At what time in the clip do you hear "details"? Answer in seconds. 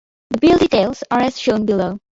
0.61-1.03